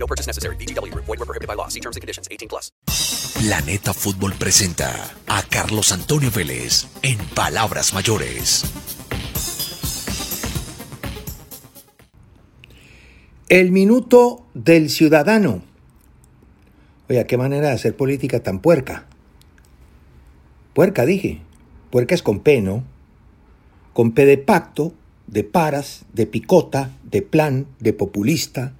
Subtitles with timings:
[0.00, 0.56] No purchase necessary.
[0.56, 0.92] VGW.
[0.94, 1.68] Void were prohibited by law.
[1.68, 2.26] See terms and conditions.
[2.30, 2.72] 18 plus.
[3.38, 8.64] Planeta Fútbol presenta a Carlos Antonio Vélez en Palabras Mayores.
[13.48, 15.62] El minuto del ciudadano.
[17.08, 19.06] Oiga, qué manera de hacer política tan puerca.
[20.72, 21.40] Puerca, dije.
[21.90, 22.84] Puerca es con P, ¿no?
[23.92, 24.94] Con P de pacto,
[25.26, 28.74] de paras, de picota, de plan, de populista,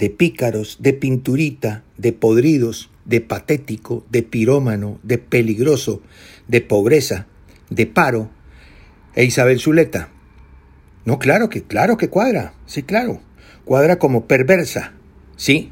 [0.00, 6.00] de pícaros, de pinturita, de podridos, de patético, de pirómano, de peligroso,
[6.48, 7.26] de pobreza,
[7.68, 8.30] de paro,
[9.14, 10.08] e Isabel Zuleta.
[11.04, 13.20] No, claro que, claro que cuadra, sí, claro.
[13.66, 14.94] Cuadra como perversa,
[15.36, 15.70] sí.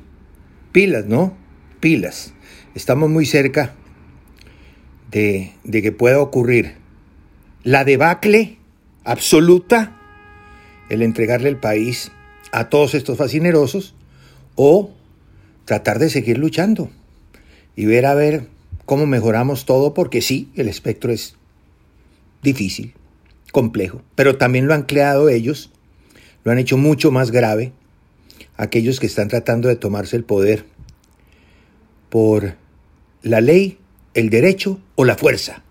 [0.73, 1.35] Pilas, ¿no?
[1.81, 2.35] Pilas.
[2.75, 3.75] Estamos muy cerca
[5.11, 6.75] de, de que pueda ocurrir
[7.63, 8.59] la debacle
[9.05, 9.97] absoluta,
[10.91, 12.13] el entregarle el país
[12.53, 13.95] a todos estos fascinerosos,
[14.61, 14.91] o
[15.67, 16.91] tratar de seguir luchando
[17.77, 18.49] y ver a ver
[18.87, 21.37] cómo mejoramos todo, porque sí, el espectro es
[22.43, 22.93] difícil,
[23.53, 25.71] complejo, pero también lo han creado ellos,
[26.43, 27.71] lo han hecho mucho más grave,
[28.57, 30.65] aquellos que están tratando de tomarse el poder
[32.09, 32.57] por
[33.23, 33.79] la ley,
[34.15, 35.63] el derecho o la fuerza.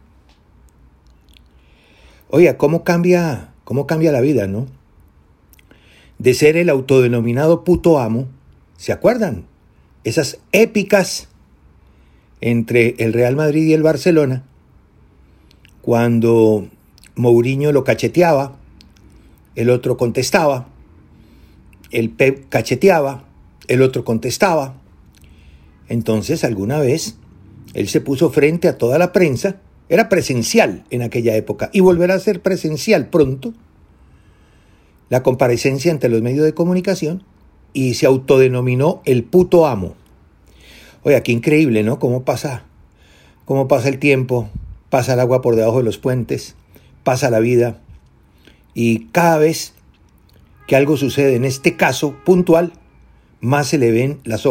[2.29, 4.67] Oiga, ¿cómo cambia, cómo cambia la vida, no?
[6.19, 8.29] De ser el autodenominado puto amo,
[8.77, 9.45] ¿se acuerdan?
[10.03, 11.27] Esas épicas
[12.39, 14.43] entre el Real Madrid y el Barcelona,
[15.81, 16.67] cuando
[17.15, 18.55] Mourinho lo cacheteaba,
[19.55, 20.69] el otro contestaba,
[21.91, 23.25] el Pep cacheteaba,
[23.67, 24.75] el otro contestaba.
[25.89, 27.17] Entonces, alguna vez,
[27.73, 29.57] él se puso frente a toda la prensa,
[29.89, 33.53] era presencial en aquella época y volverá a ser presencial pronto,
[35.09, 37.23] la comparecencia ante los medios de comunicación
[37.73, 39.95] y se autodenominó el puto amo.
[41.03, 41.99] Oiga, qué increíble, ¿no?
[41.99, 42.63] ¿Cómo pasa?
[43.45, 44.49] ¿Cómo pasa el tiempo?
[44.89, 46.55] Pasa el agua por debajo de los puentes,
[47.03, 47.79] pasa la vida
[48.73, 49.73] y cada vez
[50.67, 52.73] que algo sucede en este caso puntual,
[53.39, 54.43] más se le ven las,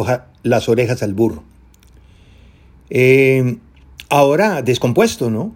[0.42, 1.44] las orejas al burro.
[2.90, 3.58] Eh,
[4.08, 5.54] ahora descompuesto, ¿no?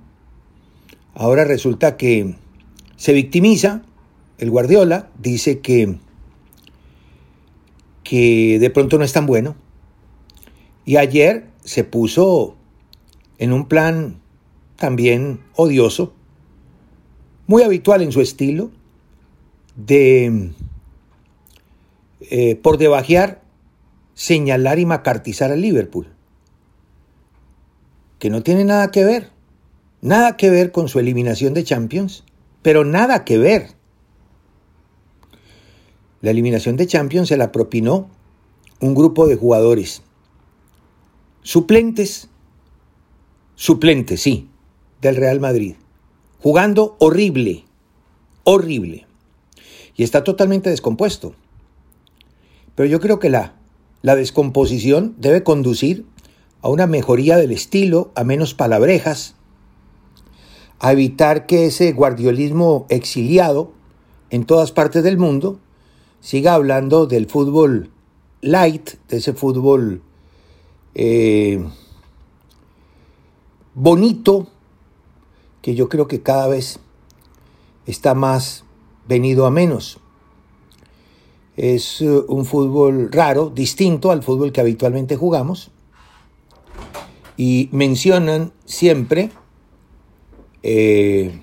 [1.14, 2.36] Ahora resulta que
[2.96, 3.82] se victimiza,
[4.38, 5.96] el Guardiola dice que,
[8.10, 9.54] que de pronto no es tan bueno.
[10.84, 12.56] Y ayer se puso
[13.38, 14.20] en un plan
[14.74, 16.12] también odioso,
[17.46, 18.72] muy habitual en su estilo,
[19.76, 20.50] de
[22.22, 23.42] eh, por debajear,
[24.14, 26.08] señalar y macartizar al Liverpool,
[28.18, 29.30] que no tiene nada que ver,
[30.00, 32.24] nada que ver con su eliminación de Champions,
[32.62, 33.76] pero nada que ver.
[36.20, 38.08] La eliminación de Champions se la propinó
[38.80, 40.02] un grupo de jugadores
[41.42, 42.28] suplentes,
[43.54, 44.48] suplentes, sí,
[45.00, 45.76] del Real Madrid,
[46.38, 47.64] jugando horrible,
[48.44, 49.06] horrible
[49.96, 51.34] y está totalmente descompuesto.
[52.74, 53.54] Pero yo creo que la,
[54.02, 56.06] la descomposición debe conducir
[56.62, 59.34] a una mejoría del estilo, a menos palabrejas,
[60.78, 63.72] a evitar que ese guardiolismo exiliado
[64.30, 65.60] en todas partes del mundo
[66.20, 67.90] siga hablando del fútbol
[68.42, 70.02] light, de ese fútbol
[70.94, 71.64] eh,
[73.74, 74.48] bonito,
[75.62, 76.80] que yo creo que cada vez
[77.86, 78.64] está más
[79.06, 79.98] venido a menos.
[81.56, 85.70] Es eh, un fútbol raro, distinto al fútbol que habitualmente jugamos.
[87.36, 89.30] Y mencionan siempre
[90.62, 91.40] eh,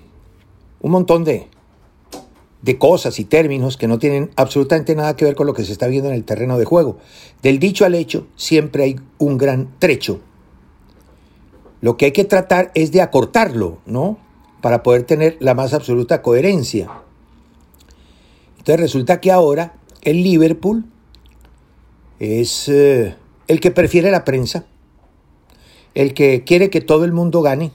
[0.80, 1.48] un montón de,
[2.62, 5.72] de cosas y términos que no tienen absolutamente nada que ver con lo que se
[5.72, 6.98] está viendo en el terreno de juego.
[7.42, 10.20] Del dicho al hecho siempre hay un gran trecho.
[11.80, 14.18] Lo que hay que tratar es de acortarlo, ¿no?
[14.60, 16.90] Para poder tener la más absoluta coherencia.
[18.58, 20.84] Entonces resulta que ahora el Liverpool
[22.18, 23.14] es eh,
[23.46, 24.66] el que prefiere la prensa,
[25.94, 27.70] el que quiere que todo el mundo gane,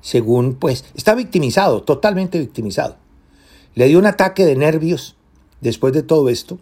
[0.00, 3.01] según pues está victimizado, totalmente victimizado.
[3.74, 5.16] Le dio un ataque de nervios
[5.60, 6.58] después de todo esto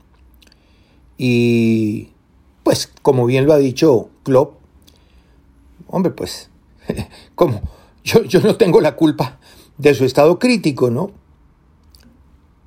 [1.19, 2.11] y
[2.63, 4.55] pues como bien lo ha dicho Klopp,
[5.89, 6.51] hombre pues
[7.35, 7.61] como
[8.05, 9.39] yo, yo no tengo la culpa
[9.77, 11.11] de su estado crítico, ¿no?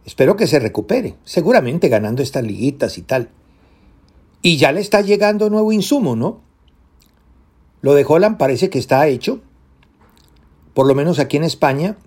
[0.05, 3.29] Espero que se recupere, seguramente ganando estas liguitas y tal.
[4.41, 6.41] Y ya le está llegando nuevo insumo, ¿no?
[7.81, 9.39] Lo de Holland parece que está hecho.
[10.73, 11.97] Por lo menos aquí en España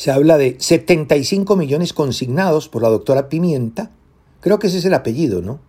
[0.00, 3.90] se habla de 75 millones consignados por la doctora Pimienta.
[4.40, 5.60] Creo que ese es el apellido, ¿no?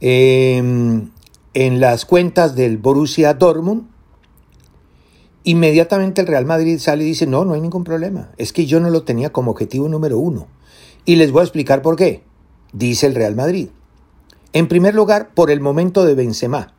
[0.00, 1.10] Em,
[1.54, 3.84] en las cuentas del Borussia Dortmund
[5.44, 8.32] Inmediatamente el Real Madrid sale y dice, no, no hay ningún problema.
[8.36, 10.48] Es que yo no lo tenía como objetivo número uno.
[11.04, 12.24] Y les voy a explicar por qué.
[12.72, 13.68] Dice el Real Madrid.
[14.52, 16.74] En primer lugar, por el momento de Benzema.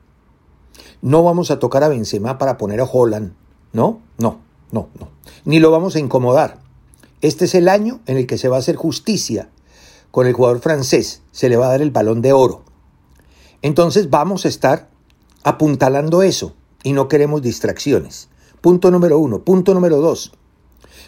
[1.02, 3.36] No vamos a tocar a Benzema para poner a Holland.
[3.72, 4.43] No, no,
[4.74, 5.08] no, no.
[5.46, 6.60] Ni lo vamos a incomodar.
[7.22, 9.50] Este es el año en el que se va a hacer justicia
[10.12, 11.22] con el jugador francés.
[11.32, 12.64] Se le va a dar el balón de oro.
[13.62, 14.90] Entonces vamos a estar
[15.44, 16.54] apuntalando eso
[16.84, 18.28] y no queremos distracciones.
[18.60, 19.44] Punto número uno.
[19.44, 20.34] Punto número dos.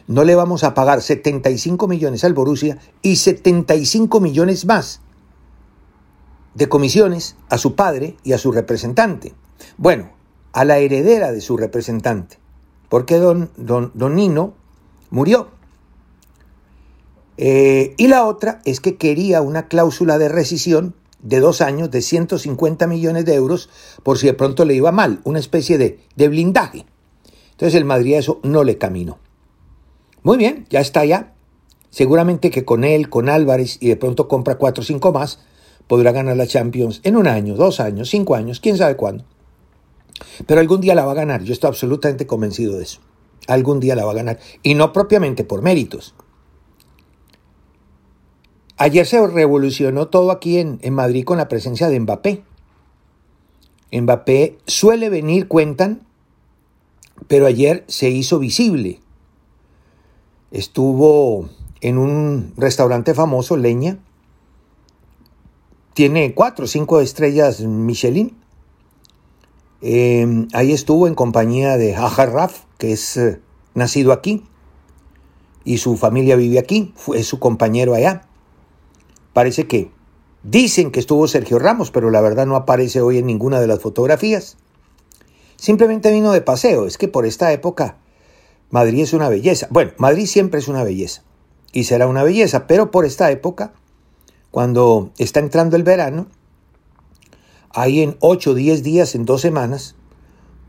[0.07, 5.01] No le vamos a pagar 75 millones al Borussia y 75 millones más
[6.53, 9.33] de comisiones a su padre y a su representante.
[9.77, 10.11] Bueno,
[10.53, 12.37] a la heredera de su representante,
[12.95, 14.53] porque don, don, don Nino
[15.09, 15.49] murió.
[17.35, 22.01] Eh, y la otra es que quería una cláusula de rescisión de dos años de
[22.01, 23.69] 150 millones de euros
[24.03, 26.85] por si de pronto le iba mal, una especie de, de blindaje.
[27.51, 29.19] Entonces el Madrid a eso no le caminó.
[30.23, 31.33] Muy bien, ya está ya.
[31.89, 35.39] Seguramente que con él, con Álvarez y de pronto compra cuatro o cinco más,
[35.87, 39.25] podrá ganar la Champions en un año, dos años, cinco años, quién sabe cuándo.
[40.45, 43.01] Pero algún día la va a ganar, yo estoy absolutamente convencido de eso.
[43.47, 44.39] Algún día la va a ganar.
[44.63, 46.15] Y no propiamente por méritos.
[48.77, 52.43] Ayer se revolucionó todo aquí en, en Madrid con la presencia de Mbappé.
[53.91, 56.05] Mbappé suele venir, cuentan,
[57.27, 58.99] pero ayer se hizo visible.
[60.51, 61.49] Estuvo
[61.81, 63.99] en un restaurante famoso, Leña.
[65.93, 68.35] Tiene cuatro o cinco estrellas Michelin.
[69.87, 73.39] Eh, ahí estuvo en compañía de Raf, que es eh,
[73.75, 74.43] nacido aquí.
[75.63, 76.91] Y su familia vive aquí.
[76.95, 78.23] Fue su compañero allá.
[79.33, 79.91] Parece que
[80.41, 83.79] dicen que estuvo Sergio Ramos, pero la verdad no aparece hoy en ninguna de las
[83.79, 84.57] fotografías.
[85.55, 86.87] Simplemente vino de paseo.
[86.87, 87.97] Es que por esta época
[88.71, 89.67] Madrid es una belleza.
[89.69, 91.21] Bueno, Madrid siempre es una belleza
[91.71, 93.73] y será una belleza, pero por esta época,
[94.49, 96.25] cuando está entrando el verano,
[97.75, 99.95] hay en 8 o 10 días, en dos semanas,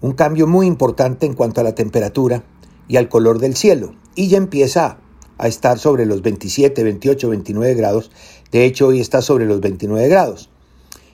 [0.01, 2.43] un cambio muy importante en cuanto a la temperatura
[2.89, 3.95] y al color del cielo.
[4.17, 4.99] Y ya empieza
[5.39, 8.11] a estar sobre los 27, 28, 29 grados.
[8.51, 10.51] De hecho, hoy está sobre los 29 grados.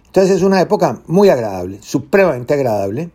[0.06, 3.10] Entonces es una época muy agradable, supremamente agradable.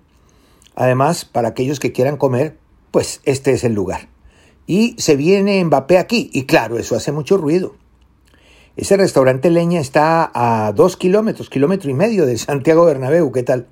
[0.75, 2.59] Además, para aquellos que quieran comer,
[2.91, 4.07] pues este es el lugar.
[4.67, 7.75] Y se viene Mbappé aquí, y claro, eso hace mucho ruido.
[8.77, 13.65] Ese restaurante Leña está a dos kilómetros, kilómetro y medio de Santiago Bernabéu, ¿qué tal?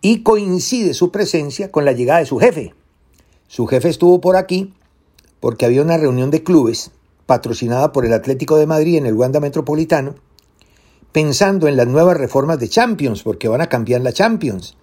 [0.00, 2.74] Y coincide su presencia con la llegada de su jefe.
[3.46, 4.74] Su jefe estuvo por aquí
[5.38, 6.90] porque había una reunión de clubes
[7.26, 10.16] patrocinada por el Atlético de Madrid en el Wanda Metropolitano,
[11.12, 14.76] pensando en las nuevas reformas de Champions, porque van a cambiar la Champions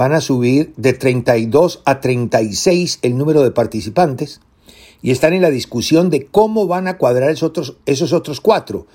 [0.00, 4.40] van a subir de 32 a 36 el número de participantes
[5.02, 8.86] y están en la discusión de cómo van a cuadrar esos otros, esos otros cuatro.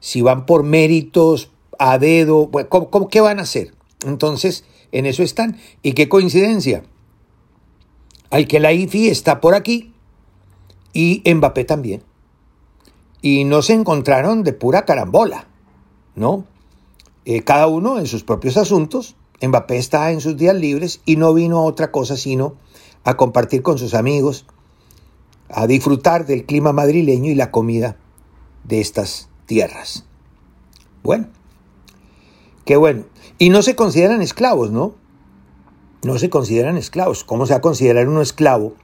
[0.00, 2.50] Si van por méritos, a dedo,
[3.10, 3.74] ¿qué van a hacer?
[4.04, 5.58] Entonces, en eso están.
[5.82, 6.84] Y qué coincidencia.
[8.30, 9.92] Al que la IFI está por aquí
[10.92, 12.02] y Mbappé también.
[13.22, 15.46] Y no se encontraron de pura carambola,
[16.14, 16.44] ¿no?
[17.24, 21.34] Eh, cada uno en sus propios asuntos Mbappé está en sus días libres y no
[21.34, 22.54] vino a otra cosa sino
[23.02, 24.46] a compartir con sus amigos,
[25.54, 27.96] a disfrutar del clima madrileño y la comida
[28.64, 30.04] de estas tierras.
[31.04, 31.28] Bueno,
[32.64, 33.04] qué bueno.
[33.38, 34.96] Y no se consideran esclavos, ¿no?
[36.02, 37.22] No se consideran esclavos.
[37.22, 38.74] ¿Cómo se va a considerar uno esclavo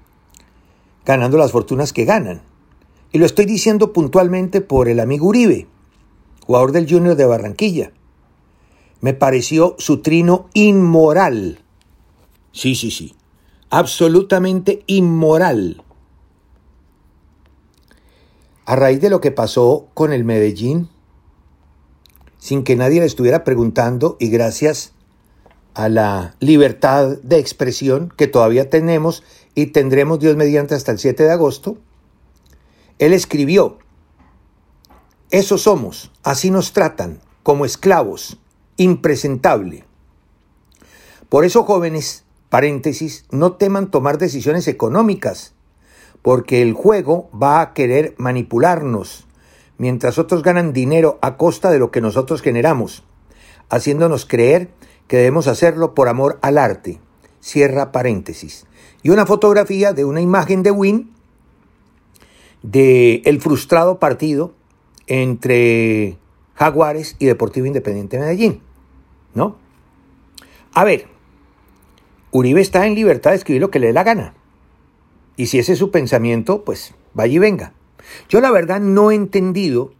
[1.04, 2.42] ganando las fortunas que ganan?
[3.10, 5.66] Y lo estoy diciendo puntualmente por el amigo Uribe,
[6.46, 7.92] jugador del Junior de Barranquilla.
[9.00, 11.64] Me pareció su trino inmoral.
[12.52, 13.16] Sí, sí, sí.
[13.70, 15.82] Absolutamente inmoral.
[18.70, 20.88] A raíz de lo que pasó con el Medellín,
[22.38, 24.92] sin que nadie le estuviera preguntando y gracias
[25.74, 29.24] a la libertad de expresión que todavía tenemos
[29.56, 31.78] y tendremos Dios mediante hasta el 7 de agosto,
[33.00, 33.78] él escribió,
[35.32, 38.38] eso somos, así nos tratan, como esclavos,
[38.76, 39.82] impresentable.
[41.28, 45.54] Por eso, jóvenes, paréntesis, no teman tomar decisiones económicas,
[46.22, 49.26] porque el juego va a querer manipularnos,
[49.78, 53.04] mientras otros ganan dinero a costa de lo que nosotros generamos,
[53.68, 54.70] haciéndonos creer
[55.06, 57.00] que debemos hacerlo por amor al arte.
[57.40, 58.66] Cierra paréntesis.
[59.02, 61.10] Y una fotografía de una imagen de Win
[62.62, 64.52] de el frustrado partido
[65.06, 66.18] entre
[66.54, 68.60] Jaguares y Deportivo Independiente de Medellín,
[69.34, 69.56] ¿no?
[70.74, 71.06] A ver,
[72.30, 74.34] Uribe está en libertad de escribir lo que le dé la gana.
[75.40, 77.72] Y si ese es su pensamiento, pues vaya y venga.
[78.28, 79.94] Yo la verdad no he entendido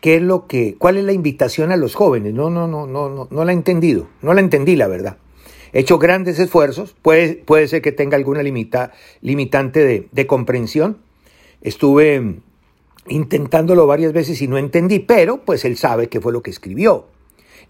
[0.00, 2.34] qué es lo que, cuál es la invitación a los jóvenes.
[2.34, 4.08] No, no, no, no, no, no la he entendido.
[4.20, 5.18] No la entendí, la verdad.
[5.72, 6.96] He hecho grandes esfuerzos.
[7.00, 10.98] Puede, puede ser que tenga alguna limita, limitante de, de comprensión.
[11.60, 12.40] Estuve
[13.06, 17.06] intentándolo varias veces y no entendí, pero pues él sabe qué fue lo que escribió.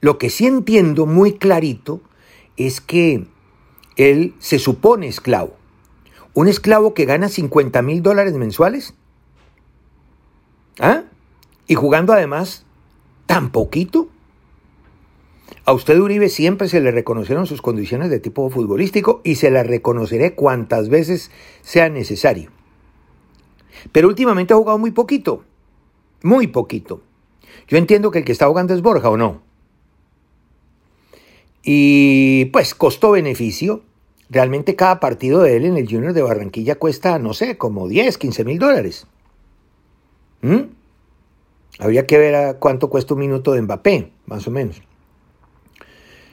[0.01, 2.01] Lo que sí entiendo muy clarito
[2.57, 3.27] es que
[3.97, 5.58] él se supone esclavo.
[6.39, 8.95] Un esclavo que gana 50 mil dólares mensuales.
[10.79, 11.03] ¿Ah?
[11.67, 12.65] Y jugando además
[13.27, 14.09] tan poquito.
[15.65, 19.67] A usted Uribe siempre se le reconocieron sus condiciones de tipo futbolístico y se las
[19.67, 22.53] reconoceré cuantas veces sea necesario.
[23.91, 25.43] Pero últimamente ha jugado muy poquito.
[26.23, 27.03] Muy poquito.
[27.67, 29.43] Yo entiendo que el que está jugando es Borja o no.
[31.65, 33.83] Y pues costo-beneficio.
[34.31, 38.19] Realmente cada partido de él en el Junior de Barranquilla cuesta, no sé, como 10,
[38.19, 39.07] 15 mil dólares.
[40.43, 40.65] ¿Mm?
[41.79, 44.83] Habría que ver a cuánto cuesta un minuto de Mbappé, más o menos.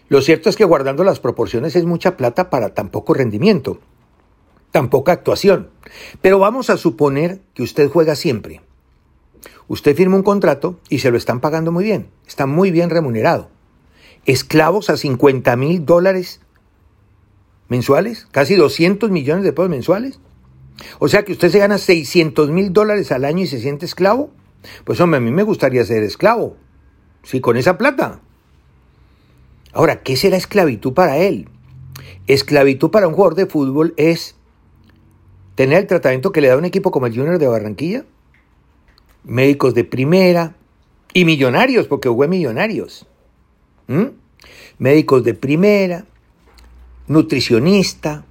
[0.09, 3.79] Lo cierto es que guardando las proporciones es mucha plata para tan poco rendimiento,
[4.71, 5.69] tan poca actuación.
[6.21, 8.61] Pero vamos a suponer que usted juega siempre.
[9.67, 13.49] Usted firma un contrato y se lo están pagando muy bien, está muy bien remunerado.
[14.25, 16.41] Esclavos a 50 mil dólares
[17.67, 20.19] mensuales, casi 200 millones de pesos mensuales.
[20.99, 24.31] O sea que usted se gana 600 mil dólares al año y se siente esclavo.
[24.83, 26.57] Pues hombre, a mí me gustaría ser esclavo.
[27.23, 28.21] Sí, con esa plata.
[29.73, 31.49] Ahora, ¿qué será esclavitud para él?
[32.27, 34.35] Esclavitud para un jugador de fútbol es
[35.55, 38.05] tener el tratamiento que le da un equipo como el Junior de Barranquilla.
[39.23, 40.55] Médicos de primera
[41.13, 43.07] y millonarios, porque jugó millonarios.
[44.77, 46.05] Médicos de primera,
[47.07, 48.25] nutricionista,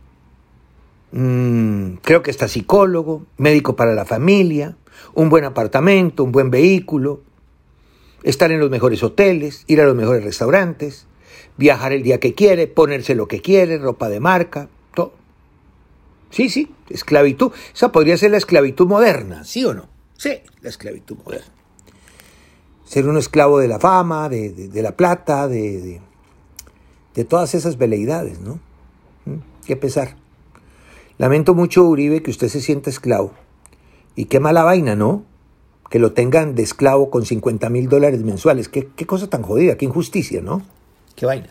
[1.12, 4.76] mmm, creo que está psicólogo, médico para la familia,
[5.14, 7.22] un buen apartamento, un buen vehículo,
[8.22, 11.06] estar en los mejores hoteles, ir a los mejores restaurantes,
[11.56, 15.12] viajar el día que quiere, ponerse lo que quiere, ropa de marca, todo.
[16.30, 17.52] Sí, sí, esclavitud.
[17.72, 19.88] Esa podría ser la esclavitud moderna, ¿sí o no?
[20.16, 21.52] Sí, la esclavitud moderna.
[22.84, 26.00] Ser un esclavo de la fama, de, de, la plata, de
[27.14, 28.60] de todas esas veleidades, ¿no?
[29.24, 29.38] ¿Mm?
[29.66, 30.16] Qué pesar.
[31.16, 33.32] Lamento mucho, Uribe, que usted se sienta esclavo.
[34.16, 35.24] Y qué mala vaina, ¿no?
[35.90, 38.68] Que lo tengan de esclavo con 50 mil dólares mensuales.
[38.68, 40.62] ¿Qué, qué cosa tan jodida, qué injusticia, ¿no?
[41.14, 41.50] Qué vaina.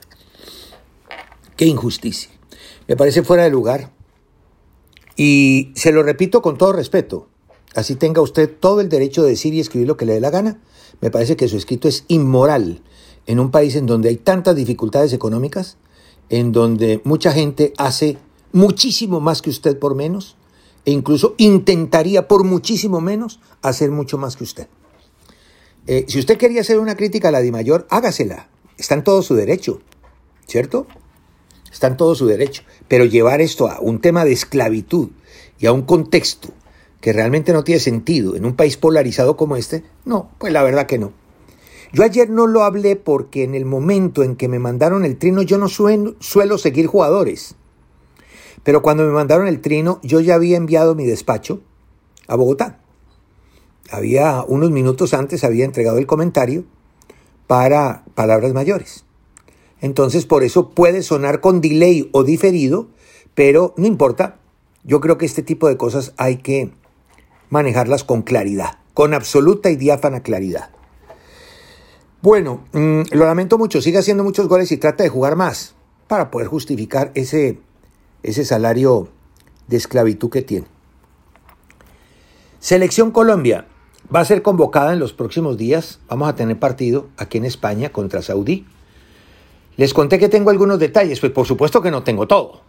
[1.55, 2.29] Qué injusticia.
[2.87, 3.91] Me parece fuera de lugar.
[5.15, 7.29] Y se lo repito con todo respeto.
[7.75, 10.29] Así tenga usted todo el derecho de decir y escribir lo que le dé la
[10.29, 10.59] gana.
[11.01, 12.81] Me parece que su escrito es inmoral
[13.25, 15.77] en un país en donde hay tantas dificultades económicas,
[16.29, 18.17] en donde mucha gente hace
[18.51, 20.35] muchísimo más que usted por menos,
[20.85, 24.67] e incluso intentaría por muchísimo menos hacer mucho más que usted.
[25.87, 28.49] Eh, si usted quería hacer una crítica a la Mayor, hágasela.
[28.77, 29.81] Está en todo su derecho,
[30.47, 30.87] ¿cierto?
[31.71, 32.63] Está en todo su derecho.
[32.87, 35.09] Pero llevar esto a un tema de esclavitud
[35.59, 36.49] y a un contexto
[37.01, 40.87] que realmente no tiene sentido en un país polarizado como este, no, pues la verdad
[40.87, 41.11] que no.
[41.93, 45.43] Yo ayer no lo hablé porque en el momento en que me mandaron el trino
[45.43, 47.55] yo no suelo, suelo seguir jugadores.
[48.63, 51.61] Pero cuando me mandaron el trino yo ya había enviado mi despacho
[52.27, 52.79] a Bogotá.
[53.91, 56.65] Había unos minutos antes había entregado el comentario
[57.45, 59.05] para palabras mayores.
[59.79, 62.87] Entonces por eso puede sonar con delay o diferido,
[63.35, 64.39] pero no importa.
[64.83, 66.71] Yo creo que este tipo de cosas hay que
[67.51, 70.71] manejarlas con claridad, con absoluta y diáfana claridad.
[72.23, 75.75] Bueno, mmm, lo lamento mucho, sigue haciendo muchos goles y trata de jugar más
[76.07, 77.59] para poder justificar ese,
[78.23, 79.09] ese salario
[79.67, 80.65] de esclavitud que tiene.
[82.61, 83.67] Selección Colombia
[84.15, 85.99] va a ser convocada en los próximos días.
[86.07, 88.65] Vamos a tener partido aquí en España contra Saudí.
[89.75, 92.61] Les conté que tengo algunos detalles, pues por supuesto que no tengo todo.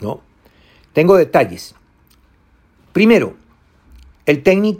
[0.00, 0.20] ¿no?
[0.92, 1.74] Tengo detalles.
[2.92, 3.34] Primero,
[4.26, 4.74] el técnico